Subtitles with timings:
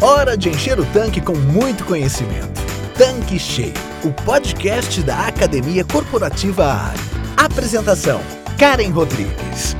[0.00, 2.60] Hora de encher o tanque com muito conhecimento.
[2.96, 7.00] Tanque Cheio, o podcast da Academia Corporativa Ali.
[7.36, 8.20] Apresentação:
[8.56, 9.74] Karen Rodrigues.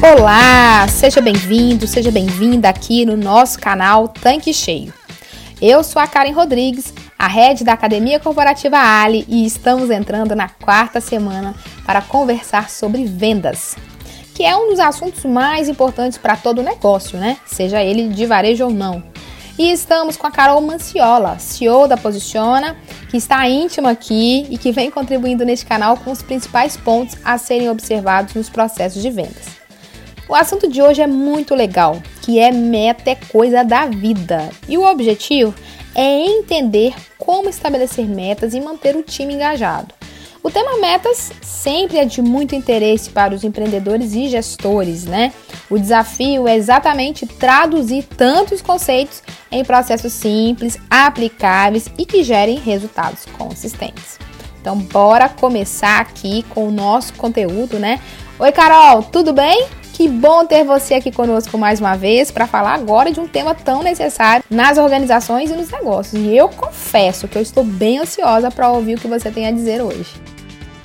[0.00, 4.94] Olá, seja bem-vindo, seja bem-vinda aqui no nosso canal Tanque Cheio.
[5.60, 6.94] Eu sou a Karen Rodrigues,
[7.24, 11.54] a head da Academia Corporativa Ali e estamos entrando na quarta semana
[11.86, 13.74] para conversar sobre vendas,
[14.34, 17.38] que é um dos assuntos mais importantes para todo negócio, né?
[17.46, 19.02] Seja ele de varejo ou não.
[19.58, 22.76] E estamos com a Carol Manciola, CEO da Posiciona,
[23.08, 27.38] que está íntima aqui e que vem contribuindo neste canal com os principais pontos a
[27.38, 29.46] serem observados nos processos de vendas.
[30.28, 34.50] O assunto de hoje é muito legal, que é meta é coisa da vida.
[34.68, 35.54] E o objetivo
[35.94, 39.94] é entender como estabelecer metas e manter o time engajado.
[40.42, 45.32] O tema metas sempre é de muito interesse para os empreendedores e gestores, né?
[45.70, 53.24] O desafio é exatamente traduzir tantos conceitos em processos simples, aplicáveis e que gerem resultados
[53.38, 54.18] consistentes.
[54.60, 57.98] Então, bora começar aqui com o nosso conteúdo, né?
[58.38, 59.66] Oi, Carol, tudo bem?
[59.94, 63.54] Que bom ter você aqui conosco mais uma vez para falar agora de um tema
[63.54, 66.20] tão necessário nas organizações e nos negócios.
[66.20, 69.52] E eu confesso que eu estou bem ansiosa para ouvir o que você tem a
[69.52, 70.12] dizer hoje.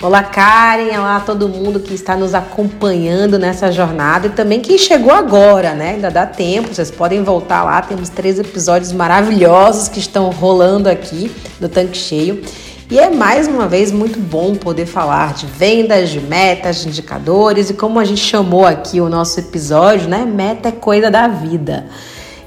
[0.00, 5.12] Olá, Karen, olá todo mundo que está nos acompanhando nessa jornada e também quem chegou
[5.12, 5.90] agora, né?
[5.90, 11.34] Ainda dá tempo, vocês podem voltar lá, temos três episódios maravilhosos que estão rolando aqui
[11.58, 12.42] do Tanque Cheio.
[12.90, 17.70] E é mais uma vez muito bom poder falar de vendas, de metas, de indicadores
[17.70, 20.24] e como a gente chamou aqui o nosso episódio, né?
[20.24, 21.86] Meta é coisa da vida.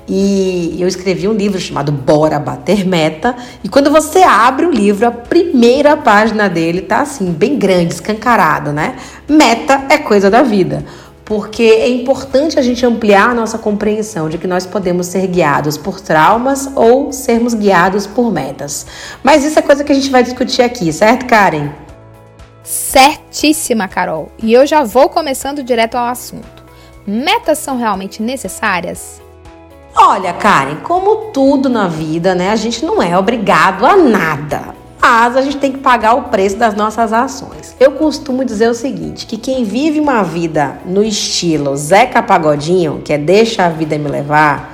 [0.05, 3.33] E eu escrevi um livro chamado Bora Bater Meta.
[3.63, 8.73] E quando você abre o livro, a primeira página dele tá assim, bem grande, escancarado,
[8.73, 8.97] né?
[9.29, 10.83] Meta é coisa da vida
[11.25, 15.77] porque é importante a gente ampliar a nossa compreensão de que nós podemos ser guiados
[15.77, 18.85] por traumas ou sermos guiados por metas.
[19.23, 21.69] Mas isso é coisa que a gente vai discutir aqui, certo, Karen?
[22.63, 24.31] Certíssima, Carol.
[24.41, 26.63] E eu já vou começando direto ao assunto.
[27.05, 29.21] Metas são realmente necessárias?
[29.95, 32.49] Olha, Karen, como tudo na vida, né?
[32.49, 36.55] A gente não é obrigado a nada mas a gente tem que pagar o preço
[36.55, 37.75] das nossas ações.
[37.77, 43.11] Eu costumo dizer o seguinte, que quem vive uma vida no estilo Zeca Pagodinho, que
[43.11, 44.73] é deixa a vida me levar,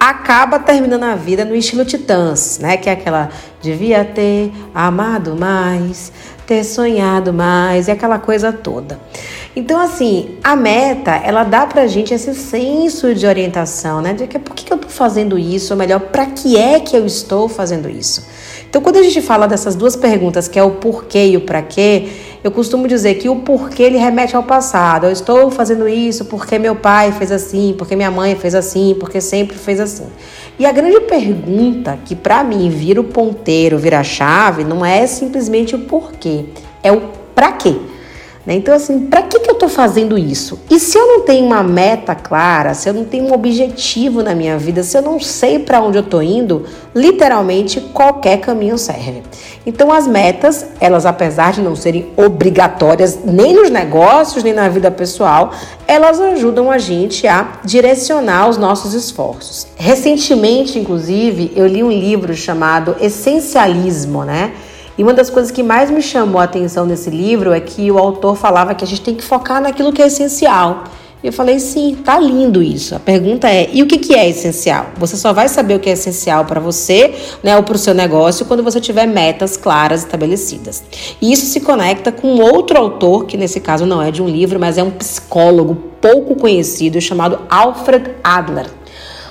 [0.00, 2.76] acaba terminando a vida no estilo Titãs, né?
[2.76, 3.28] Que é aquela
[3.62, 6.12] devia ter amado mais,
[6.44, 8.98] ter sonhado mais e aquela coisa toda.
[9.54, 14.12] Então, assim, a meta, ela dá pra gente esse senso de orientação, né?
[14.12, 15.72] De que por que eu tô fazendo isso?
[15.72, 18.26] Ou melhor, para que é que eu estou fazendo isso?
[18.68, 21.62] Então, quando a gente fala dessas duas perguntas, que é o porquê e o para
[21.62, 22.08] quê,
[22.44, 25.06] eu costumo dizer que o porquê ele remete ao passado.
[25.06, 29.20] Eu estou fazendo isso porque meu pai fez assim, porque minha mãe fez assim, porque
[29.20, 30.06] sempre fez assim.
[30.58, 35.06] E a grande pergunta que para mim vira o ponteiro, vira a chave, não é
[35.06, 36.46] simplesmente o porquê,
[36.82, 37.00] é o
[37.34, 37.76] para quê.
[38.48, 38.54] Né?
[38.54, 40.58] Então, assim, para que, que eu estou fazendo isso?
[40.70, 44.34] E se eu não tenho uma meta clara, se eu não tenho um objetivo na
[44.34, 46.64] minha vida, se eu não sei para onde eu estou indo,
[46.94, 49.22] literalmente qualquer caminho serve.
[49.66, 54.90] Então, as metas, elas, apesar de não serem obrigatórias nem nos negócios, nem na vida
[54.90, 55.52] pessoal,
[55.86, 59.66] elas ajudam a gente a direcionar os nossos esforços.
[59.76, 64.54] Recentemente, inclusive, eu li um livro chamado Essencialismo, né?
[64.98, 67.96] E uma das coisas que mais me chamou a atenção nesse livro é que o
[67.96, 70.82] autor falava que a gente tem que focar naquilo que é essencial.
[71.22, 72.96] E eu falei, sim, tá lindo isso.
[72.96, 74.86] A pergunta é: e o que, que é essencial?
[74.96, 77.14] Você só vai saber o que é essencial para você,
[77.44, 80.82] né, ou para o seu negócio, quando você tiver metas claras estabelecidas.
[81.20, 84.58] E isso se conecta com outro autor, que nesse caso não é de um livro,
[84.58, 88.77] mas é um psicólogo pouco conhecido chamado Alfred Adler.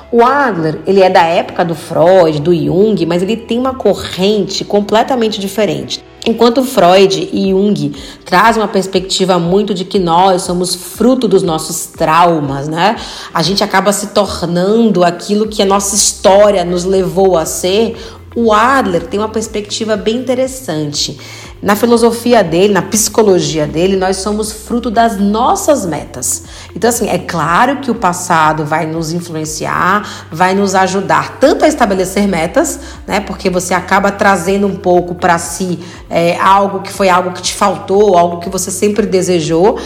[0.10, 4.64] O Adler, ele é da época do Freud, do Jung, mas ele tem uma corrente
[4.64, 6.02] completamente diferente.
[6.26, 7.94] Enquanto Freud e Jung
[8.24, 12.96] trazem uma perspectiva muito de que nós somos fruto dos nossos traumas, né?
[13.34, 17.98] A gente acaba se tornando aquilo que a nossa história nos levou a ser.
[18.34, 21.18] O Adler tem uma perspectiva bem interessante
[21.62, 26.44] Na filosofia dele, na psicologia dele, nós somos fruto das nossas metas.
[26.76, 31.68] Então, assim, é claro que o passado vai nos influenciar, vai nos ajudar tanto a
[31.68, 33.20] estabelecer metas, né?
[33.20, 37.56] Porque você acaba trazendo um pouco para si é, algo que foi algo que te
[37.56, 39.80] faltou, algo que você sempre desejou,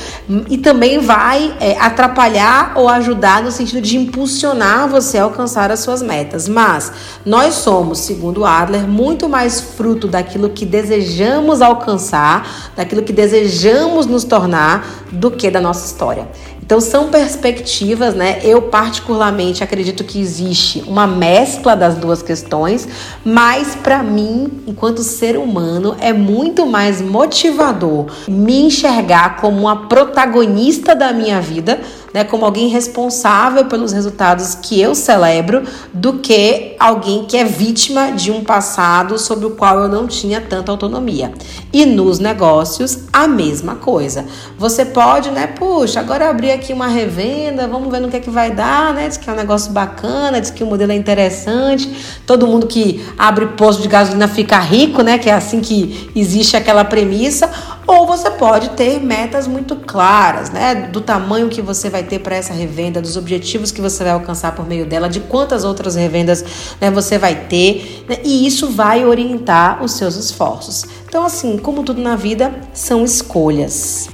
[0.49, 5.79] e também vai é, atrapalhar ou ajudar no sentido de impulsionar você a alcançar as
[5.79, 6.49] suas metas.
[6.49, 6.91] Mas
[7.25, 14.23] nós somos, segundo Adler, muito mais fruto daquilo que desejamos alcançar, daquilo que desejamos nos
[14.23, 16.27] tornar, do que da nossa história.
[16.71, 18.39] Então são perspectivas, né?
[18.43, 22.87] Eu particularmente acredito que existe uma mescla das duas questões,
[23.25, 30.95] mas para mim, enquanto ser humano, é muito mais motivador me enxergar como uma protagonista
[30.95, 31.81] da minha vida
[32.13, 35.63] né, como alguém responsável pelos resultados que eu celebro,
[35.93, 40.41] do que alguém que é vítima de um passado sobre o qual eu não tinha
[40.41, 41.31] tanta autonomia.
[41.73, 44.25] E nos negócios, a mesma coisa.
[44.57, 48.29] Você pode, né, puxa, agora abrir aqui uma revenda, vamos ver no que é que
[48.29, 49.07] vai dar, né?
[49.07, 51.89] Diz que é um negócio bacana, diz que o modelo é interessante.
[52.25, 55.17] Todo mundo que abre posto de gasolina fica rico, né?
[55.17, 57.49] Que é assim que existe aquela premissa.
[57.87, 60.75] Ou você pode ter metas muito claras, né?
[60.75, 64.53] Do tamanho que você vai ter para essa revenda, dos objetivos que você vai alcançar
[64.55, 66.43] por meio dela, de quantas outras revendas
[66.79, 68.17] né, você vai ter, né?
[68.23, 70.85] e isso vai orientar os seus esforços.
[71.07, 74.09] Então, assim, como tudo na vida, são escolhas.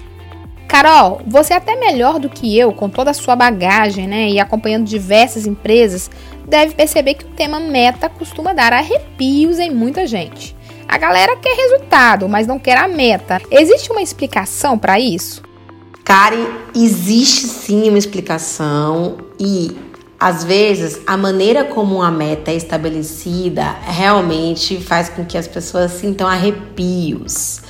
[0.68, 4.40] Carol, você é até melhor do que eu, com toda a sua bagagem, né, e
[4.40, 6.12] acompanhando diversas empresas,
[6.46, 10.57] deve perceber que o tema meta costuma dar arrepios em muita gente.
[10.88, 13.42] A galera quer resultado, mas não quer a meta.
[13.52, 15.42] Existe uma explicação para isso?
[16.04, 19.78] Karen, existe sim uma explicação e
[20.18, 25.92] às vezes a maneira como uma meta é estabelecida realmente faz com que as pessoas
[25.92, 27.62] sintam arrepios.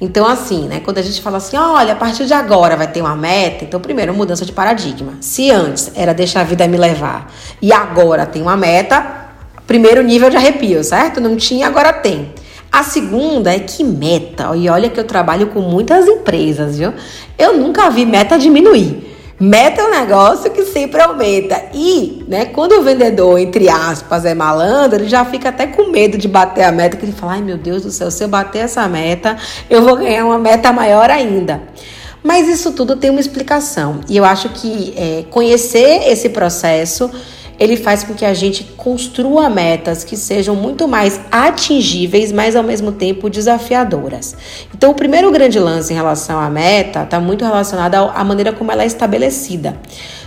[0.00, 0.80] Então, assim, né?
[0.80, 3.80] Quando a gente fala assim, olha, a partir de agora vai ter uma meta, então,
[3.80, 5.14] primeiro, mudança de paradigma.
[5.20, 7.30] Se antes era deixar a vida me levar
[7.60, 9.28] e agora tem uma meta,
[9.66, 11.20] primeiro nível de arrepio, certo?
[11.20, 12.32] Não tinha, agora tem.
[12.70, 16.92] A segunda é que meta, e olha que eu trabalho com muitas empresas, viu?
[17.36, 19.10] Eu nunca vi meta diminuir.
[19.40, 21.60] Meta é um negócio que sempre aumenta.
[21.72, 26.18] E, né, quando o vendedor, entre aspas, é malandro, ele já fica até com medo
[26.18, 28.64] de bater a meta, que ele fala: ai meu Deus do céu, se eu bater
[28.64, 29.36] essa meta,
[29.70, 31.62] eu vou ganhar uma meta maior ainda.
[32.22, 34.00] Mas isso tudo tem uma explicação.
[34.08, 37.10] E eu acho que é, conhecer esse processo
[37.60, 42.62] ele faz com que a gente construa metas que sejam muito mais atingíveis, mas ao
[42.62, 44.34] mesmo tempo desafiadoras.
[44.74, 48.72] Então, o primeiro grande lance em relação à meta está muito relacionado à maneira como
[48.72, 49.76] ela é estabelecida.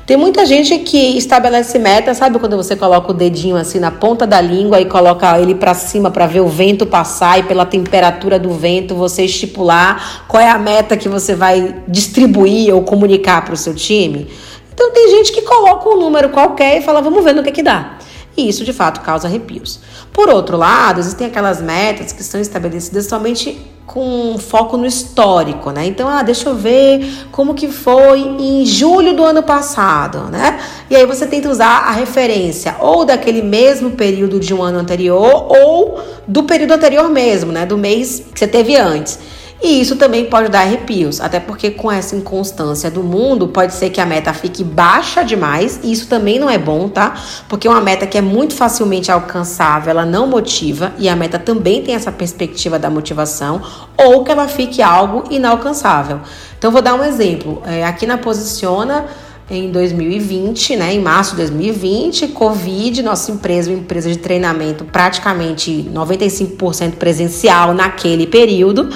[0.05, 4.27] Tem muita gente que estabelece meta, sabe quando você coloca o dedinho assim na ponta
[4.27, 8.37] da língua e coloca ele para cima para ver o vento passar e pela temperatura
[8.37, 13.53] do vento você estipular qual é a meta que você vai distribuir ou comunicar para
[13.53, 14.27] o seu time?
[14.73, 17.63] Então tem gente que coloca um número qualquer e fala, vamos ver no que que
[17.63, 17.97] dá.
[18.35, 19.79] E isso de fato causa arrepios.
[20.11, 25.85] Por outro lado, existem aquelas metas que são estabelecidas somente com foco no histórico, né?
[25.85, 30.59] Então, ah, deixa eu ver como que foi em julho do ano passado, né?
[30.89, 35.47] E aí você tenta usar a referência ou daquele mesmo período de um ano anterior
[35.49, 37.65] ou do período anterior mesmo, né?
[37.65, 39.19] Do mês que você teve antes.
[39.63, 43.91] E isso também pode dar arrepios, até porque com essa inconstância do mundo, pode ser
[43.91, 47.15] que a meta fique baixa demais, e isso também não é bom, tá?
[47.47, 51.81] Porque uma meta que é muito facilmente alcançável, ela não motiva, e a meta também
[51.81, 53.61] tem essa perspectiva da motivação,
[53.97, 56.19] ou que ela fique algo inalcançável.
[56.59, 57.63] Então, vou dar um exemplo.
[57.65, 59.05] É, aqui na Posiciona,
[59.49, 65.89] em 2020, né, em março de 2020, Covid, nossa empresa, uma empresa de treinamento praticamente
[65.93, 68.89] 95% presencial naquele período.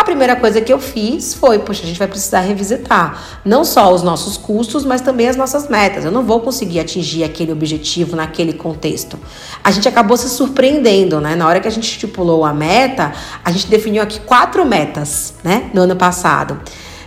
[0.00, 3.92] A primeira coisa que eu fiz foi, poxa, a gente vai precisar revisitar não só
[3.92, 6.06] os nossos custos, mas também as nossas metas.
[6.06, 9.18] Eu não vou conseguir atingir aquele objetivo naquele contexto.
[9.62, 11.36] A gente acabou se surpreendendo, né?
[11.36, 13.12] Na hora que a gente estipulou a meta,
[13.44, 16.58] a gente definiu aqui quatro metas, né, no ano passado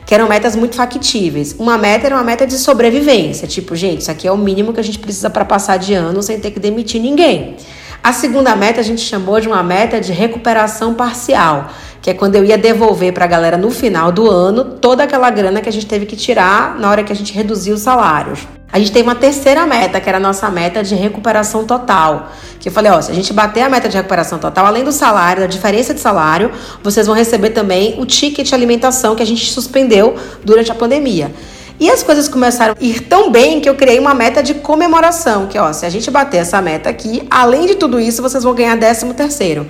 [0.05, 1.55] que eram metas muito factíveis.
[1.57, 4.79] Uma meta era uma meta de sobrevivência, tipo, gente, isso aqui é o mínimo que
[4.79, 7.55] a gente precisa para passar de ano sem ter que demitir ninguém.
[8.03, 11.69] A segunda meta a gente chamou de uma meta de recuperação parcial,
[12.03, 15.29] que é quando eu ia devolver para a galera no final do ano toda aquela
[15.29, 18.41] grana que a gente teve que tirar na hora que a gente reduziu os salários.
[18.69, 22.29] A gente teve uma terceira meta, que era a nossa meta de recuperação total.
[22.59, 24.91] Que eu falei, ó, se a gente bater a meta de recuperação total, além do
[24.91, 26.51] salário, da diferença de salário,
[26.83, 31.31] vocês vão receber também o ticket de alimentação que a gente suspendeu durante a pandemia.
[31.79, 35.47] E as coisas começaram a ir tão bem que eu criei uma meta de comemoração,
[35.47, 38.53] que ó, se a gente bater essa meta aqui, além de tudo isso, vocês vão
[38.53, 39.65] ganhar décimo terceiro.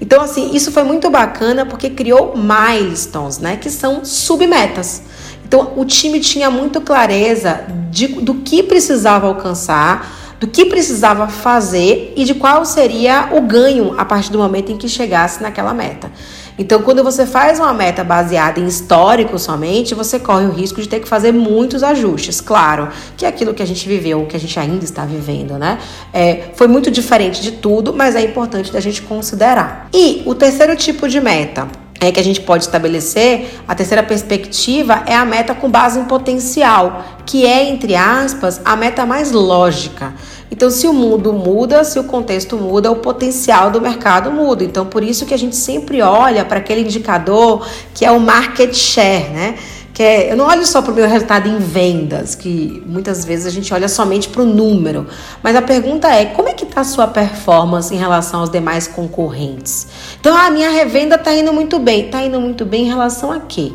[0.00, 3.56] Então, assim, isso foi muito bacana porque criou milestones, né?
[3.56, 5.02] Que são submetas.
[5.44, 12.14] Então, o time tinha muito clareza de, do que precisava alcançar, do que precisava fazer
[12.16, 16.10] e de qual seria o ganho a partir do momento em que chegasse naquela meta.
[16.60, 20.86] Então, quando você faz uma meta baseada em histórico somente, você corre o risco de
[20.86, 22.38] ter que fazer muitos ajustes.
[22.38, 25.78] Claro que é aquilo que a gente viveu, que a gente ainda está vivendo, né?
[26.12, 29.88] É, foi muito diferente de tudo, mas é importante da gente considerar.
[29.90, 31.66] E o terceiro tipo de meta
[31.98, 36.04] é, que a gente pode estabelecer, a terceira perspectiva é a meta com base em
[36.04, 40.12] potencial, que é, entre aspas, a meta mais lógica.
[40.50, 44.64] Então, se o mundo muda, se o contexto muda, o potencial do mercado muda.
[44.64, 48.74] Então, por isso que a gente sempre olha para aquele indicador que é o market
[48.74, 49.54] share, né?
[49.94, 53.46] Que é, eu não olho só para o meu resultado em vendas, que muitas vezes
[53.46, 55.06] a gente olha somente para o número.
[55.42, 58.88] Mas a pergunta é, como é que está a sua performance em relação aos demais
[58.88, 59.86] concorrentes?
[60.20, 62.06] Então, a minha revenda está indo muito bem.
[62.06, 63.72] Está indo muito bem em relação a quê?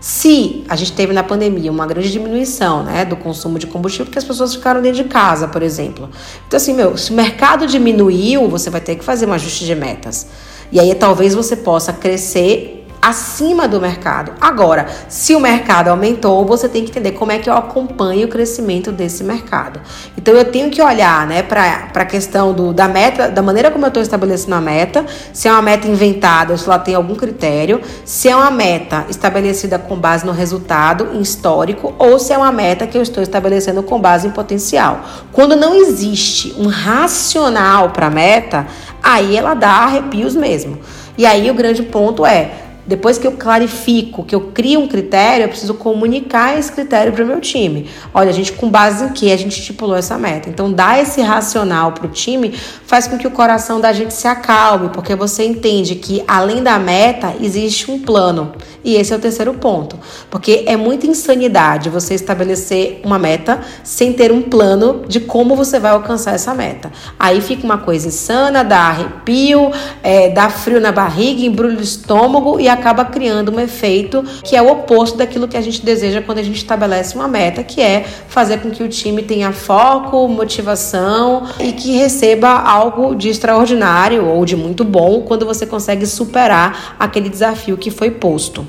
[0.00, 4.18] Se a gente teve na pandemia uma grande diminuição né, do consumo de combustível, porque
[4.18, 6.08] as pessoas ficaram dentro de casa, por exemplo.
[6.48, 9.74] Então, assim, meu, se o mercado diminuiu, você vai ter que fazer um ajuste de
[9.74, 10.26] metas.
[10.72, 14.32] E aí talvez você possa crescer acima do mercado.
[14.40, 18.30] Agora, se o mercado aumentou, você tem que entender como é que eu acompanho o
[18.30, 19.80] crescimento desse mercado.
[20.18, 23.84] Então eu tenho que olhar, né, para a questão do, da meta, da maneira como
[23.84, 27.80] eu estou estabelecendo a meta, se é uma meta inventada, se ela tem algum critério,
[28.04, 32.86] se é uma meta estabelecida com base no resultado histórico ou se é uma meta
[32.86, 35.00] que eu estou estabelecendo com base em potencial.
[35.32, 38.66] Quando não existe um racional para a meta,
[39.02, 40.78] aí ela dá arrepios mesmo.
[41.16, 42.50] E aí o grande ponto é
[42.90, 47.22] depois que eu clarifico, que eu crio um critério, eu preciso comunicar esse critério para
[47.22, 47.88] o meu time.
[48.12, 50.50] Olha, a gente, com base em que a gente estipulou essa meta.
[50.50, 52.52] Então, dar esse racional para o time
[52.84, 56.80] faz com que o coração da gente se acalme, porque você entende que além da
[56.80, 58.54] meta existe um plano.
[58.82, 59.96] E esse é o terceiro ponto.
[60.28, 65.78] Porque é muita insanidade você estabelecer uma meta sem ter um plano de como você
[65.78, 66.90] vai alcançar essa meta.
[67.16, 69.70] Aí fica uma coisa insana, dá arrepio,
[70.02, 74.62] é, dá frio na barriga, embrulha o estômago e acaba criando um efeito que é
[74.62, 78.04] o oposto daquilo que a gente deseja quando a gente estabelece uma meta, que é
[78.28, 84.44] fazer com que o time tenha foco, motivação e que receba algo de extraordinário ou
[84.44, 88.66] de muito bom quando você consegue superar aquele desafio que foi posto.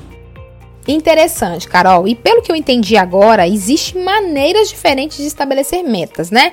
[0.86, 2.08] Interessante, Carol.
[2.08, 6.52] E pelo que eu entendi agora, existem maneiras diferentes de estabelecer metas, né?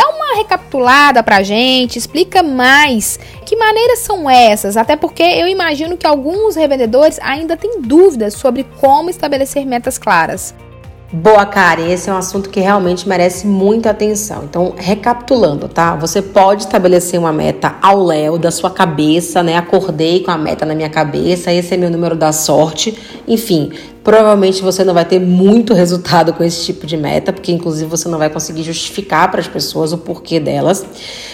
[0.00, 5.94] Dá uma recapitulada pra gente, explica mais que maneiras são essas, até porque eu imagino
[5.94, 10.54] que alguns revendedores ainda têm dúvidas sobre como estabelecer metas claras.
[11.12, 14.44] Boa, Karen, esse é um assunto que realmente merece muita atenção.
[14.44, 15.96] Então, recapitulando, tá?
[15.96, 19.58] Você pode estabelecer uma meta ao léu da sua cabeça, né?
[19.58, 22.96] Acordei com a meta na minha cabeça, esse é meu número da sorte.
[23.28, 27.88] Enfim, Provavelmente você não vai ter muito resultado com esse tipo de meta, porque inclusive
[27.88, 30.84] você não vai conseguir justificar para as pessoas o porquê delas.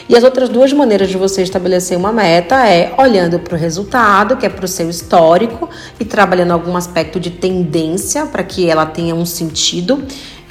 [0.09, 4.37] E as outras duas maneiras de você estabelecer uma meta é olhando para o resultado,
[4.37, 5.71] que é para o seu histórico,
[6.01, 10.03] e trabalhando algum aspecto de tendência para que ela tenha um sentido.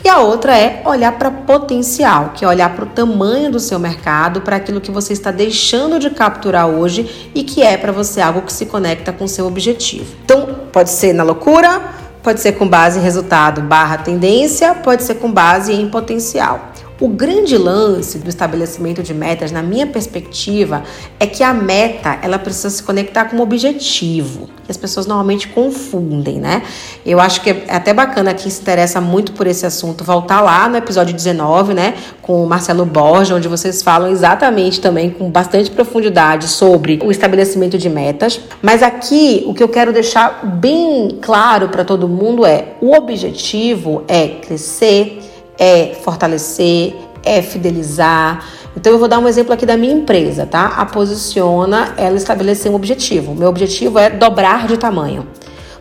[0.06, 3.80] E a outra é olhar para potencial, que é olhar para o tamanho do seu
[3.80, 8.22] mercado, para aquilo que você está deixando de capturar hoje e que é para você
[8.22, 10.16] algo que se conecta com o seu objetivo.
[10.24, 15.14] Então, pode ser na loucura, Pode ser com base em resultado barra tendência, pode ser
[15.14, 16.72] com base em potencial.
[16.98, 20.82] O grande lance do estabelecimento de metas, na minha perspectiva,
[21.20, 24.50] é que a meta ela precisa se conectar com o objetivo.
[24.64, 26.62] Que as pessoas normalmente confundem, né?
[27.06, 30.70] Eu acho que é até bacana quem se interessa muito por esse assunto voltar lá
[30.70, 35.70] no episódio 19, né, com o Marcelo Borja, onde vocês falam exatamente também com bastante
[35.70, 38.40] profundidade sobre o estabelecimento de metas.
[38.62, 44.04] Mas aqui o que eu quero deixar bem claro para todo mundo é: o objetivo
[44.08, 45.25] é crescer
[45.58, 48.46] é fortalecer, é fidelizar.
[48.76, 50.68] Então eu vou dar um exemplo aqui da minha empresa, tá?
[50.78, 53.34] A Posiciona, ela estabeleceu um objetivo.
[53.34, 55.28] Meu objetivo é dobrar de tamanho.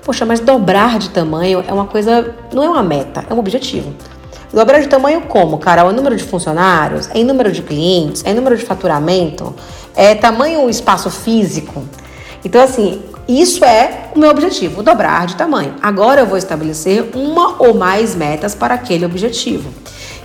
[0.03, 3.93] Poxa, mas dobrar de tamanho é uma coisa, não é uma meta, é um objetivo.
[4.53, 5.83] Dobrar de tamanho como, cara?
[5.83, 9.53] É o número de funcionários, é em número de clientes, é em número de faturamento,
[9.97, 11.83] é tamanho espaço físico.
[12.45, 15.75] Então, assim, isso é o meu objetivo, dobrar de tamanho.
[15.81, 19.73] Agora eu vou estabelecer uma ou mais metas para aquele objetivo.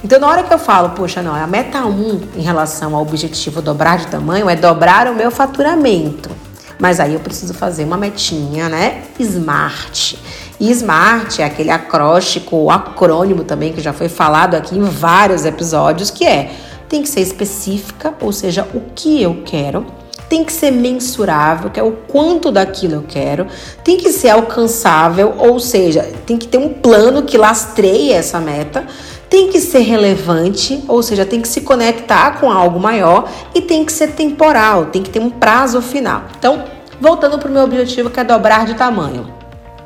[0.03, 3.61] Então, na hora que eu falo, poxa, não, a meta 1 em relação ao objetivo
[3.61, 6.29] dobrar de tamanho é dobrar o meu faturamento.
[6.77, 9.03] Mas aí eu preciso fazer uma metinha, né?
[9.19, 10.17] Smart.
[10.59, 16.09] E Smart é aquele acróstico, acrônimo também, que já foi falado aqui em vários episódios,
[16.09, 16.51] que é
[16.87, 19.85] tem que ser específica, ou seja, o que eu quero
[20.29, 23.47] tem que ser mensurável, que é o quanto daquilo eu quero,
[23.83, 28.85] tem que ser alcançável, ou seja, tem que ter um plano que lastreie essa meta,
[29.27, 33.83] tem que ser relevante, ou seja, tem que se conectar com algo maior e tem
[33.83, 36.23] que ser temporal, tem que ter um prazo final.
[36.37, 36.63] Então,
[37.01, 39.33] voltando para o meu objetivo que é dobrar de tamanho.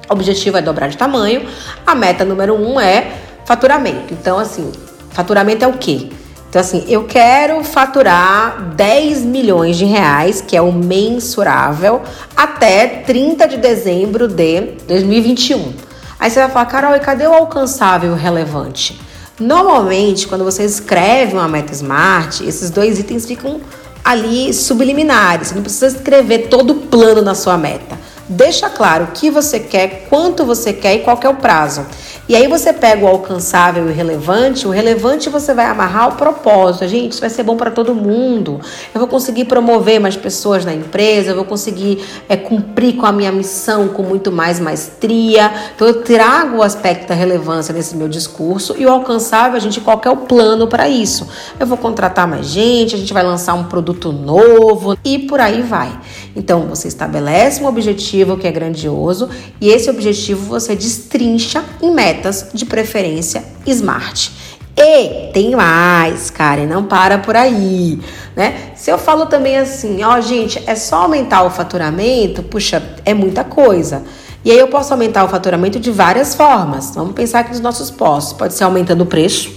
[0.10, 1.46] O objetivo é dobrar de tamanho,
[1.86, 3.14] a meta número um é
[3.46, 4.14] faturamento.
[4.14, 4.72] Então, assim,
[5.12, 6.10] faturamento é o quê?
[6.54, 12.04] Então, assim, eu quero faturar 10 milhões de reais, que é o mensurável,
[12.38, 15.74] até 30 de dezembro de 2021.
[16.20, 19.02] Aí você vai falar, Carol, e cadê o alcançável relevante?
[19.40, 23.60] Normalmente, quando você escreve uma meta smart, esses dois itens ficam
[24.04, 25.48] ali subliminares.
[25.48, 27.98] Você não precisa escrever todo o plano na sua meta.
[28.28, 31.86] Deixa claro o que você quer, quanto você quer e qual é o prazo.
[32.28, 34.66] E aí você pega o alcançável e o relevante.
[34.66, 36.88] O relevante você vai amarrar o propósito.
[36.88, 38.62] Gente, isso vai ser bom para todo mundo.
[38.94, 43.12] Eu vou conseguir promover mais pessoas na empresa, eu vou conseguir é, cumprir com a
[43.12, 45.52] minha missão com muito mais maestria.
[45.76, 49.82] Então eu trago o aspecto da relevância nesse meu discurso e o alcançável, a gente,
[49.82, 51.28] qual é o plano para isso?
[51.60, 55.62] Eu vou contratar mais gente, a gente vai lançar um produto novo e por aí
[55.62, 55.92] vai.
[56.34, 59.30] Então você estabelece um objetivo que é grandioso
[59.60, 64.32] e esse objetivo você destrincha em metas de preferência smart.
[64.76, 68.00] E tem mais, Karen, não para por aí,
[68.36, 68.72] né?
[68.76, 73.44] Se eu falo também assim, ó, gente, é só aumentar o faturamento, puxa, é muita
[73.44, 74.04] coisa.
[74.46, 76.92] E aí eu posso aumentar o faturamento de várias formas.
[76.96, 78.34] Vamos pensar aqui nos nossos postos.
[78.34, 79.52] Pode ser aumentando o preço,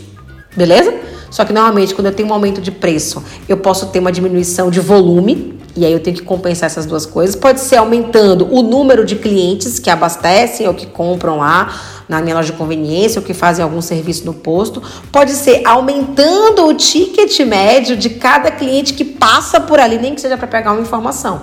[0.54, 0.94] beleza?
[1.30, 4.70] Só que normalmente quando eu tenho um aumento de preço, eu posso ter uma diminuição
[4.70, 7.36] de volume, e aí eu tenho que compensar essas duas coisas.
[7.36, 11.74] Pode ser aumentando o número de clientes que abastecem ou que compram lá
[12.08, 14.82] na minha loja de conveniência ou que fazem algum serviço no posto.
[15.12, 20.20] Pode ser aumentando o ticket médio de cada cliente que passa por ali, nem que
[20.20, 21.42] seja para pegar uma informação.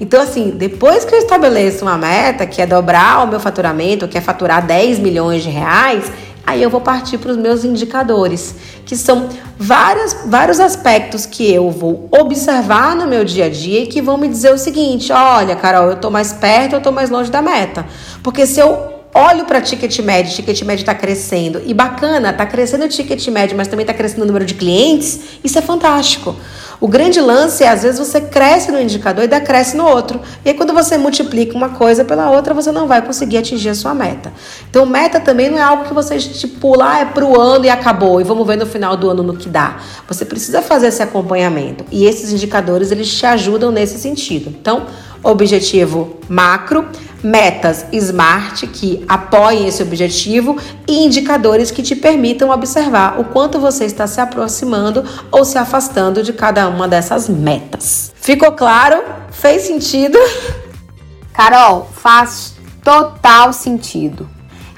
[0.00, 4.18] Então, assim, depois que eu estabeleço uma meta, que é dobrar o meu faturamento, que
[4.18, 6.10] é faturar 10 milhões de reais,
[6.46, 11.70] aí eu vou partir para os meus indicadores, que são várias, vários aspectos que eu
[11.70, 15.56] vou observar no meu dia a dia e que vão me dizer o seguinte: olha,
[15.56, 17.86] Carol, eu estou mais perto, eu estou mais longe da meta.
[18.22, 22.84] Porque se eu olho para ticket médio, ticket médio está crescendo e bacana, está crescendo
[22.84, 26.34] o ticket médio, mas também está crescendo o número de clientes, isso é fantástico.
[26.82, 30.20] O grande lance é, às vezes, você cresce no indicador e decresce no outro.
[30.44, 33.74] E aí, quando você multiplica uma coisa pela outra, você não vai conseguir atingir a
[33.76, 34.32] sua meta.
[34.68, 37.70] Então, meta também não é algo que você estipula, ah, é para o ano e
[37.70, 39.76] acabou, e vamos ver no final do ano no que dá.
[40.08, 41.84] Você precisa fazer esse acompanhamento.
[41.88, 44.48] E esses indicadores, eles te ajudam nesse sentido.
[44.48, 44.86] Então,
[45.22, 46.88] objetivo macro,
[47.22, 50.56] metas smart que apoiem esse objetivo
[50.88, 56.22] e indicadores que te permitam observar o quanto você está se aproximando ou se afastando
[56.22, 58.12] de cada uma dessas metas.
[58.16, 59.02] Ficou claro?
[59.30, 60.18] Fez sentido?
[61.32, 64.28] Carol, faz total sentido.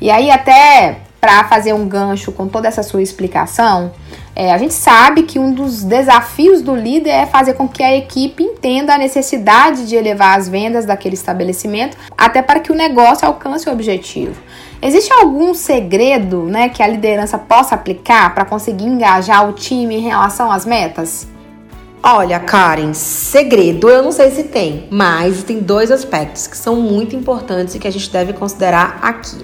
[0.01, 3.93] E aí até para fazer um gancho com toda essa sua explicação,
[4.37, 7.97] é, a gente sabe que um dos desafios do líder é fazer com que a
[7.97, 13.27] equipe entenda a necessidade de elevar as vendas daquele estabelecimento, até para que o negócio
[13.27, 14.35] alcance o objetivo.
[14.83, 20.01] Existe algum segredo né, que a liderança possa aplicar para conseguir engajar o time em
[20.01, 21.29] relação às metas?
[22.03, 27.17] Olha, Karen, segredo eu não sei se tem, mas tem dois aspectos que são muito
[27.17, 29.39] importantes e que a gente deve considerar aqui.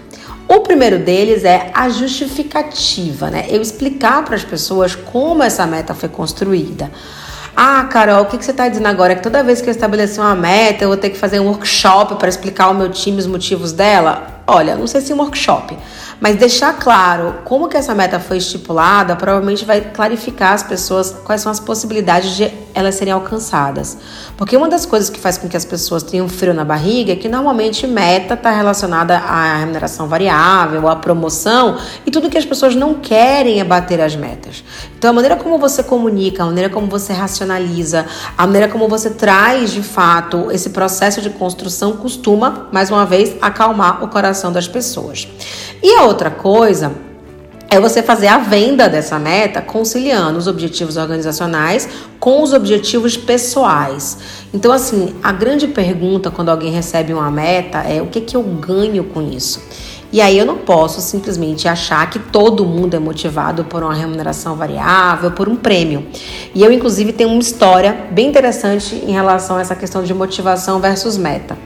[0.50, 3.46] O primeiro deles é a justificativa, né?
[3.48, 6.90] Eu explicar para as pessoas como essa meta foi construída.
[7.54, 9.14] Ah, Carol, o que, você está dizendo agora?
[9.14, 12.16] Que toda vez que eu estabelecer uma meta, eu vou ter que fazer um workshop
[12.16, 14.39] para explicar ao meu time os motivos dela?
[14.52, 15.78] Olha, não sei se um workshop,
[16.20, 21.40] mas deixar claro como que essa meta foi estipulada provavelmente vai clarificar as pessoas quais
[21.40, 23.96] são as possibilidades de elas serem alcançadas.
[24.36, 27.16] Porque uma das coisas que faz com que as pessoas tenham frio na barriga é
[27.16, 32.74] que normalmente meta está relacionada à remuneração variável, à promoção e tudo que as pessoas
[32.74, 34.64] não querem é bater as metas.
[34.98, 38.04] Então a maneira como você comunica, a maneira como você racionaliza,
[38.36, 43.36] a maneira como você traz de fato esse processo de construção costuma, mais uma vez,
[43.40, 45.26] acalmar o coração das pessoas.
[45.82, 46.92] E a outra coisa
[47.68, 54.18] é você fazer a venda dessa meta conciliando os objetivos organizacionais com os objetivos pessoais.
[54.52, 58.42] Então, assim, a grande pergunta quando alguém recebe uma meta é o que, que eu
[58.42, 59.60] ganho com isso?
[60.12, 64.56] E aí eu não posso simplesmente achar que todo mundo é motivado por uma remuneração
[64.56, 66.04] variável, por um prêmio.
[66.52, 70.80] E eu, inclusive, tenho uma história bem interessante em relação a essa questão de motivação
[70.80, 71.56] versus meta.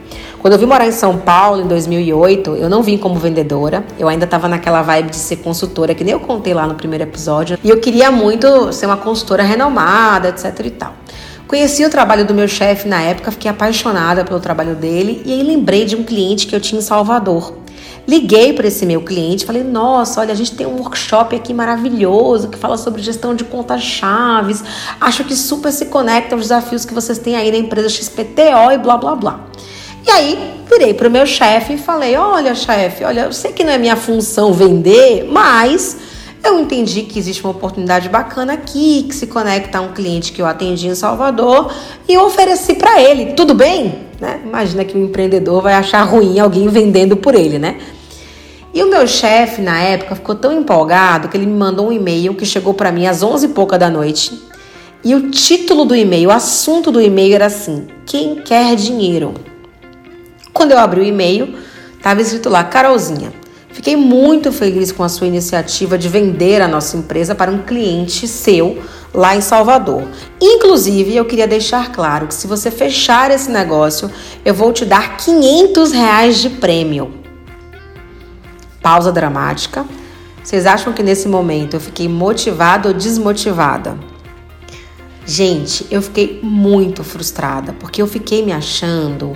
[0.45, 4.07] Quando eu vim morar em São Paulo em 2008, eu não vim como vendedora, eu
[4.07, 7.57] ainda estava naquela vibe de ser consultora, que nem eu contei lá no primeiro episódio,
[7.63, 10.93] e eu queria muito ser uma consultora renomada, etc e tal.
[11.47, 15.41] Conheci o trabalho do meu chefe na época, fiquei apaixonada pelo trabalho dele e aí
[15.41, 17.57] lembrei de um cliente que eu tinha em Salvador.
[18.07, 22.49] Liguei para esse meu cliente, falei: "Nossa, olha, a gente tem um workshop aqui maravilhoso
[22.49, 24.63] que fala sobre gestão de contas chaves.
[25.01, 28.77] Acho que super se conecta aos desafios que vocês têm aí na empresa XPTO e
[28.77, 29.39] blá blá blá".
[30.05, 33.63] E aí, virei para o meu chefe e falei: "Olha, chefe, olha, eu sei que
[33.63, 35.97] não é minha função vender, mas
[36.45, 40.39] eu entendi que existe uma oportunidade bacana aqui, que se conecta a um cliente que
[40.39, 41.73] eu atendi em Salvador
[42.07, 43.33] e eu ofereci para ele.
[43.33, 44.05] Tudo bem?
[44.21, 44.41] Né?
[44.45, 47.77] Imagina que um empreendedor vai achar ruim alguém vendendo por ele, né?
[48.75, 52.35] E o meu chefe, na época, ficou tão empolgado que ele me mandou um e-mail
[52.35, 54.39] que chegou para mim às 11 e pouca da noite.
[55.03, 59.33] E o título do e-mail, o assunto do e-mail era assim: Quem quer dinheiro?
[60.55, 61.53] Quando eu abri o e-mail,
[61.97, 63.31] estava escrito lá: Carolzinha,
[63.75, 68.25] Fiquei muito feliz com a sua iniciativa de vender a nossa empresa para um cliente
[68.25, 68.81] seu
[69.13, 70.07] lá em Salvador.
[70.41, 74.09] Inclusive, eu queria deixar claro que se você fechar esse negócio,
[74.45, 77.13] eu vou te dar 500 reais de prêmio.
[78.81, 79.85] Pausa dramática.
[80.41, 83.99] Vocês acham que nesse momento eu fiquei motivada ou desmotivada?
[85.25, 89.35] Gente, eu fiquei muito frustrada porque eu fiquei me achando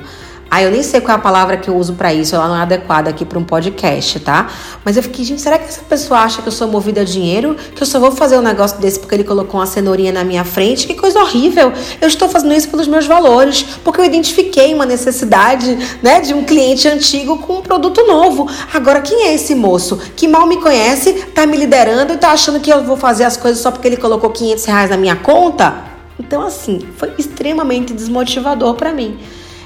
[0.51, 2.55] ah, eu nem sei qual é a palavra que eu uso para isso, ela não
[2.55, 4.49] é adequada aqui para um podcast, tá?
[4.83, 7.55] Mas eu fiquei, gente, será que essa pessoa acha que eu sou movida a dinheiro?
[7.75, 10.43] Que eu só vou fazer um negócio desse porque ele colocou uma cenourinha na minha
[10.43, 10.87] frente?
[10.87, 11.71] Que coisa horrível!
[12.01, 16.43] Eu estou fazendo isso pelos meus valores, porque eu identifiquei uma necessidade, né, de um
[16.43, 18.49] cliente antigo com um produto novo.
[18.73, 22.59] Agora, quem é esse moço que mal me conhece, tá me liderando e tá achando
[22.59, 25.75] que eu vou fazer as coisas só porque ele colocou 500 reais na minha conta?
[26.19, 29.19] Então, assim, foi extremamente desmotivador para mim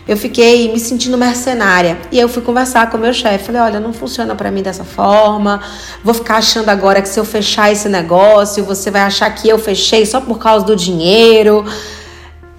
[0.08, 1.98] eu fiquei me sentindo mercenária.
[2.12, 3.46] E eu fui conversar com o meu chefe.
[3.46, 5.62] Falei: olha, não funciona para mim dessa forma.
[6.04, 9.58] Vou ficar achando agora que se eu fechar esse negócio, você vai achar que eu
[9.58, 11.66] fechei só por causa do dinheiro.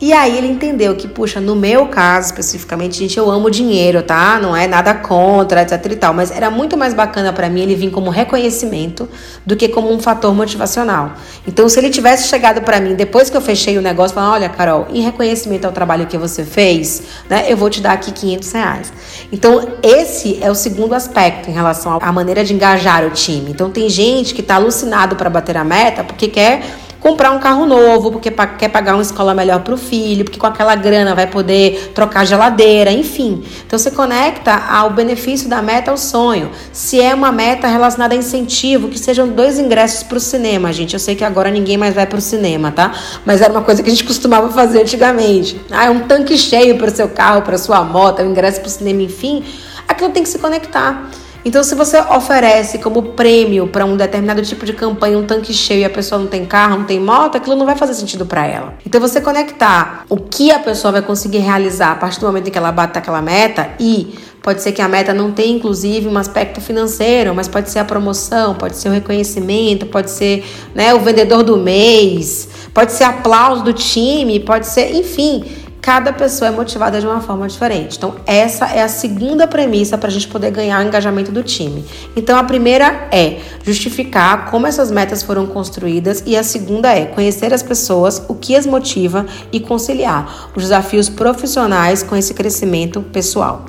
[0.05, 4.39] E aí ele entendeu que, puxa, no meu caso especificamente, gente, eu amo dinheiro, tá?
[4.39, 6.13] Não é nada contra, etc e tal.
[6.13, 9.09] Mas era muito mais bacana para mim ele vir como reconhecimento
[9.47, 11.15] do que como um fator motivacional.
[11.49, 14.51] Então, se ele tivesse chegado para mim depois que eu fechei o negócio, falando, olha,
[14.51, 18.53] Carol, em reconhecimento ao trabalho que você fez, né, eu vou te dar aqui 500
[18.53, 18.93] reais.
[19.33, 23.51] Então, esse é o segundo aspecto em relação à maneira de engajar o time.
[23.51, 27.67] Então, tem gente que tá alucinado para bater a meta porque quer comprar um carro
[27.67, 31.27] novo, porque quer pagar uma escola melhor para o filho, porque com aquela grana vai
[31.27, 33.45] poder trocar geladeira, enfim.
[33.67, 36.51] Então você conecta ao benefício da meta ao sonho.
[36.73, 40.95] Se é uma meta relacionada a incentivo, que sejam dois ingressos para o cinema, gente.
[40.95, 42.95] Eu sei que agora ninguém mais vai para o cinema, tá?
[43.23, 45.61] Mas era uma coisa que a gente costumava fazer antigamente.
[45.71, 48.69] Ah, é um tanque cheio para o seu carro, para sua moto, um ingresso para
[48.69, 49.45] o cinema, enfim.
[49.87, 51.11] Aquilo tem que se conectar.
[51.45, 55.81] Então, se você oferece como prêmio para um determinado tipo de campanha um tanque cheio
[55.81, 58.47] e a pessoa não tem carro, não tem moto, aquilo não vai fazer sentido para
[58.47, 58.75] ela.
[58.87, 62.51] Então, você conectar o que a pessoa vai conseguir realizar a partir do momento em
[62.51, 66.19] que ela bate aquela meta e Pode ser que a meta não tenha, inclusive, um
[66.19, 71.01] aspecto financeiro, mas pode ser a promoção, pode ser o reconhecimento, pode ser né, o
[71.01, 75.43] vendedor do mês, pode ser aplauso do time, pode ser, enfim
[75.85, 77.99] cada pessoa é motivada de uma forma diferente.
[77.99, 81.85] Então, essa é a segunda premissa para a gente poder ganhar o engajamento do time.
[82.17, 87.53] Então, a primeira é justificar como essas metas foram construídas, e a segunda é conhecer
[87.53, 93.67] as pessoas, o que as motiva e conciliar os desafios profissionais com esse crescimento pessoal.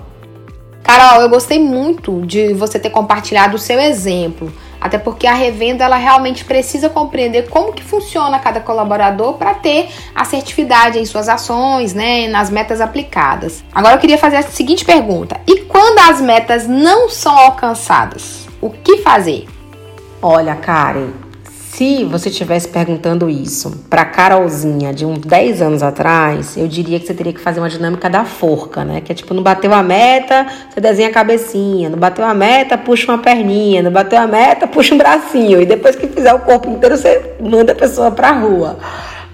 [0.83, 5.83] Carol, eu gostei muito de você ter compartilhado o seu exemplo até porque a revenda
[5.83, 11.93] ela realmente precisa compreender como que funciona cada colaborador para ter assertividade em suas ações,
[11.93, 13.63] né, nas metas aplicadas.
[13.73, 18.69] Agora eu queria fazer a seguinte pergunta: e quando as metas não são alcançadas, o
[18.69, 19.47] que fazer?
[20.21, 21.11] Olha, Karen,
[21.75, 27.05] se você estivesse perguntando isso para Carolzinha de uns 10 anos atrás, eu diria que
[27.05, 29.01] você teria que fazer uma dinâmica da forca, né?
[29.01, 32.77] Que é tipo, não bateu a meta, você desenha a cabecinha, não bateu a meta,
[32.77, 36.39] puxa uma perninha, não bateu a meta, puxa um bracinho, e depois que fizer o
[36.39, 38.77] corpo inteiro, você manda a pessoa para rua.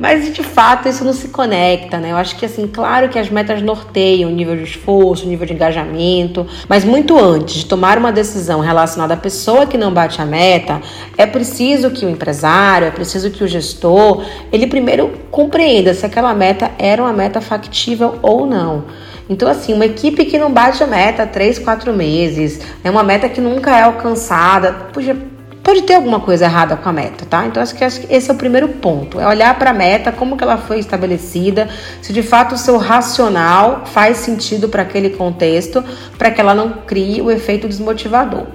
[0.01, 2.11] Mas de fato isso não se conecta, né?
[2.11, 5.45] Eu acho que assim, claro que as metas norteiam o nível de esforço, o nível
[5.45, 10.19] de engajamento, mas muito antes de tomar uma decisão relacionada à pessoa que não bate
[10.19, 10.81] a meta,
[11.15, 16.33] é preciso que o empresário, é preciso que o gestor, ele primeiro compreenda se aquela
[16.33, 18.85] meta era uma meta factível ou não.
[19.29, 23.03] Então, assim, uma equipe que não bate a meta há três, quatro meses, é uma
[23.03, 25.15] meta que nunca é alcançada, puxa,
[25.63, 27.45] pode ter alguma coisa errada com a meta, tá?
[27.45, 30.43] Então acho que, esse é o primeiro ponto, é olhar para a meta, como que
[30.43, 31.69] ela foi estabelecida,
[32.01, 35.83] se de fato o seu racional faz sentido para aquele contexto,
[36.17, 38.45] para que ela não crie o efeito desmotivador.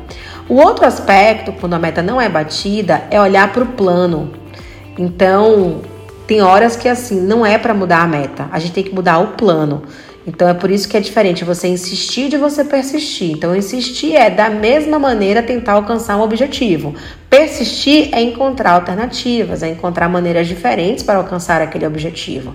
[0.48, 4.32] O outro aspecto, quando a meta não é batida, é olhar para o plano.
[4.96, 5.82] Então,
[6.26, 9.18] Tem horas que assim, não é para mudar a meta, a gente tem que mudar
[9.18, 9.82] o plano.
[10.26, 13.30] Então é por isso que é diferente você insistir de você persistir.
[13.30, 16.94] Então insistir é da mesma maneira tentar alcançar um objetivo.
[17.36, 22.54] Persistir é encontrar alternativas, é encontrar maneiras diferentes para alcançar aquele objetivo.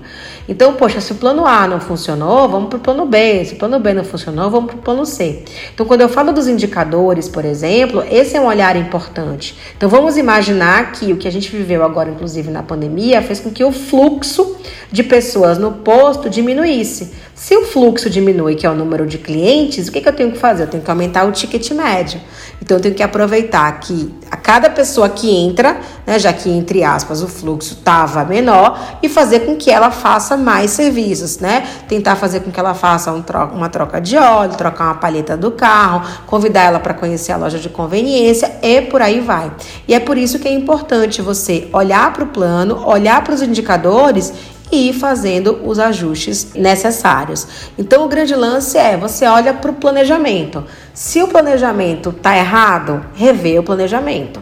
[0.49, 3.45] Então, poxa, se o plano A não funcionou, vamos para o plano B.
[3.45, 5.43] Se o plano B não funcionou, vamos para o plano C.
[5.71, 9.55] Então, quando eu falo dos indicadores, por exemplo, esse é um olhar importante.
[9.77, 13.51] Então, vamos imaginar que o que a gente viveu agora, inclusive na pandemia, fez com
[13.51, 14.57] que o fluxo
[14.91, 17.13] de pessoas no posto diminuísse.
[17.35, 20.31] Se o fluxo diminui, que é o número de clientes, o que, que eu tenho
[20.31, 20.63] que fazer?
[20.63, 22.19] Eu tenho que aumentar o ticket médio.
[22.61, 26.83] Então, eu tenho que aproveitar que a cada pessoa que entra, né, já que entre
[26.83, 31.67] aspas o fluxo estava menor, e fazer com que ela faça mais serviços, né?
[31.87, 35.37] Tentar fazer com que ela faça um troca, uma troca de óleo, trocar uma palheta
[35.37, 39.51] do carro, convidar ela para conhecer a loja de conveniência e por aí vai.
[39.87, 43.41] E é por isso que é importante você olhar para o plano, olhar para os
[43.41, 44.33] indicadores
[44.71, 47.45] e ir fazendo os ajustes necessários.
[47.77, 50.63] Então, o grande lance é você olha para o planejamento.
[50.93, 54.39] Se o planejamento está errado, revê o planejamento.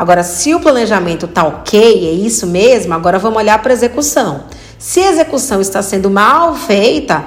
[0.00, 4.44] Agora, se o planejamento está ok, é isso mesmo, agora vamos olhar para a execução.
[4.78, 7.22] Se a execução está sendo mal feita,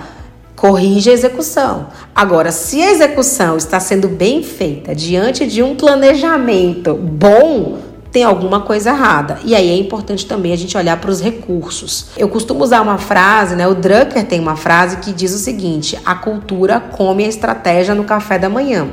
[0.56, 1.86] corrige a execução.
[2.16, 7.78] Agora, se a execução está sendo bem feita diante de um planejamento bom,
[8.12, 9.38] tem alguma coisa errada.
[9.46, 12.08] E aí é importante também a gente olhar para os recursos.
[12.18, 13.68] Eu costumo usar uma frase, né?
[13.68, 18.04] O Drucker tem uma frase que diz o seguinte: a cultura come a estratégia no
[18.04, 18.88] café da manhã.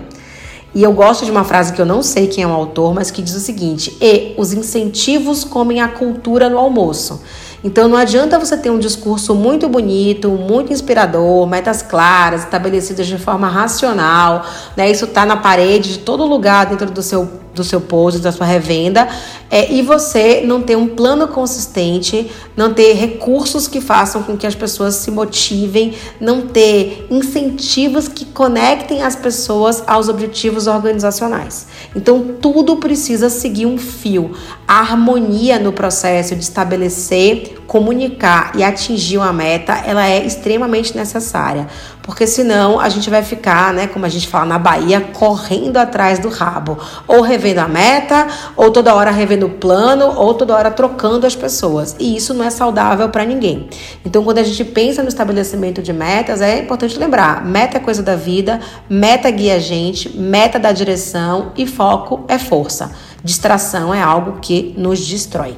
[0.75, 3.11] E eu gosto de uma frase que eu não sei quem é o autor, mas
[3.11, 7.21] que diz o seguinte: e os incentivos comem a cultura no almoço.
[7.63, 13.19] Então não adianta você ter um discurso muito bonito, muito inspirador, metas claras, estabelecidas de
[13.19, 14.91] forma racional, né?
[14.91, 17.29] Isso tá na parede de todo lugar dentro do seu
[17.61, 19.07] do seu post, da sua revenda,
[19.51, 24.47] é, e você não ter um plano consistente, não ter recursos que façam com que
[24.47, 31.67] as pessoas se motivem, não ter incentivos que conectem as pessoas aos objetivos organizacionais.
[31.95, 34.33] Então, tudo precisa seguir um fio.
[34.67, 41.69] A harmonia no processo de estabelecer, comunicar e atingir uma meta, ela é extremamente necessária
[42.11, 46.19] porque senão a gente vai ficar, né, como a gente fala na Bahia, correndo atrás
[46.19, 50.73] do rabo, ou revendo a meta, ou toda hora revendo o plano, ou toda hora
[50.73, 51.95] trocando as pessoas.
[52.01, 53.69] E isso não é saudável para ninguém.
[54.05, 58.03] Então, quando a gente pensa no estabelecimento de metas, é importante lembrar: meta é coisa
[58.03, 62.91] da vida, meta guia a gente, meta dá direção e foco é força.
[63.23, 65.55] Distração é algo que nos destrói.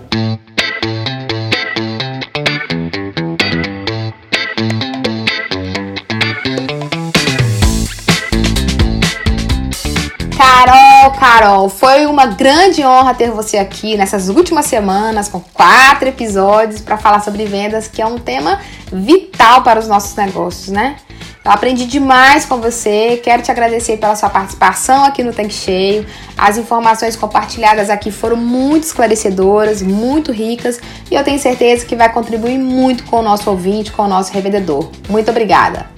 [11.22, 16.98] Carol, foi uma grande honra ter você aqui nessas últimas semanas com quatro episódios para
[16.98, 18.60] falar sobre vendas, que é um tema
[18.92, 20.96] vital para os nossos negócios, né?
[21.44, 26.04] Eu aprendi demais com você, quero te agradecer pela sua participação aqui no Tanque Cheio.
[26.36, 32.12] As informações compartilhadas aqui foram muito esclarecedoras, muito ricas e eu tenho certeza que vai
[32.12, 34.90] contribuir muito com o nosso ouvinte, com o nosso revendedor.
[35.08, 35.91] Muito obrigada!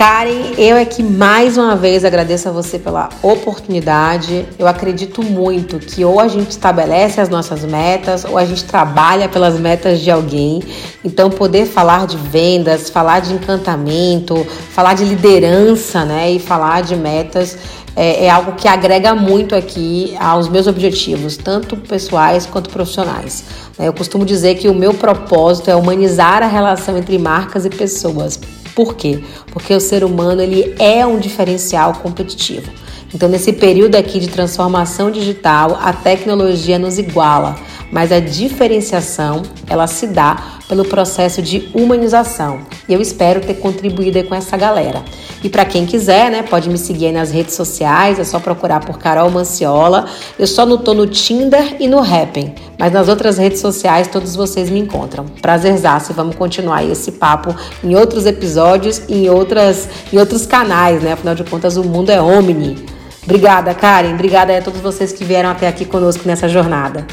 [0.00, 4.46] Karen, eu é que mais uma vez agradeço a você pela oportunidade.
[4.58, 9.28] Eu acredito muito que ou a gente estabelece as nossas metas ou a gente trabalha
[9.28, 10.62] pelas metas de alguém.
[11.04, 16.96] Então, poder falar de vendas, falar de encantamento, falar de liderança, né, e falar de
[16.96, 17.58] metas
[17.94, 23.44] é, é algo que agrega muito aqui aos meus objetivos, tanto pessoais quanto profissionais.
[23.78, 28.40] Eu costumo dizer que o meu propósito é humanizar a relação entre marcas e pessoas
[28.80, 29.20] por quê?
[29.52, 32.72] Porque o ser humano ele é um diferencial competitivo.
[33.14, 37.58] Então, nesse período aqui de transformação digital, a tecnologia nos iguala,
[37.90, 42.60] mas a diferenciação ela se dá pelo processo de humanização.
[42.88, 45.02] E eu espero ter contribuído com essa galera.
[45.42, 48.80] E para quem quiser, né, pode me seguir aí nas redes sociais, é só procurar
[48.80, 50.06] por Carol Manciola.
[50.38, 54.36] Eu só não tô no Tinder e no Happn, mas nas outras redes sociais todos
[54.36, 55.26] vocês me encontram.
[55.40, 61.12] Prazerzaço vamos continuar esse papo em outros episódios e em, outras, em outros canais, né?
[61.12, 62.84] Afinal de contas, o mundo é omni.
[63.24, 64.14] Obrigada, Karen.
[64.14, 67.06] Obrigada a todos vocês que vieram até aqui conosco nessa jornada.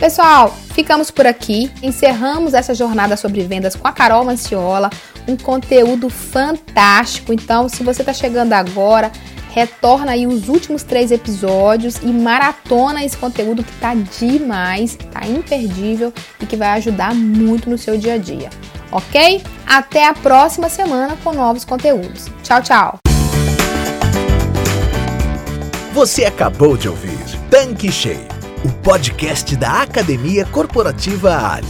[0.00, 1.70] Pessoal, ficamos por aqui.
[1.82, 4.88] Encerramos essa jornada sobre vendas com a Carol Manciola.
[5.28, 7.34] Um conteúdo fantástico.
[7.34, 9.12] Então, se você está chegando agora,
[9.50, 16.14] retorna aí os últimos três episódios e maratona esse conteúdo que tá demais, tá imperdível
[16.40, 18.48] e que vai ajudar muito no seu dia a dia.
[18.90, 19.42] Ok?
[19.66, 22.28] Até a próxima semana com novos conteúdos.
[22.42, 22.98] Tchau, tchau!
[25.92, 27.18] Você acabou de ouvir
[27.50, 31.66] Tanque Cheio o podcast da Academia Corporativa Ali.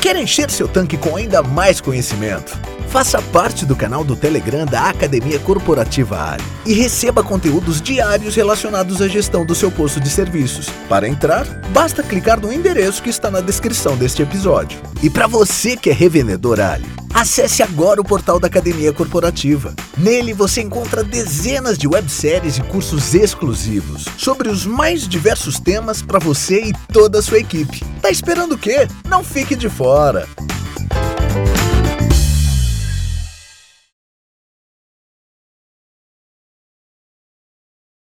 [0.00, 2.58] Quer encher seu tanque com ainda mais conhecimento?
[2.90, 9.00] Faça parte do canal do Telegram da Academia Corporativa Ali e receba conteúdos diários relacionados
[9.00, 10.68] à gestão do seu posto de serviços.
[10.88, 14.80] Para entrar, basta clicar no endereço que está na descrição deste episódio.
[15.04, 19.72] E para você que é revendedor Ali, acesse agora o portal da Academia Corporativa.
[19.96, 26.18] Nele você encontra dezenas de webséries e cursos exclusivos sobre os mais diversos temas para
[26.18, 27.84] você e toda a sua equipe.
[28.02, 28.88] Tá esperando o quê?
[29.08, 30.26] Não fique de fora!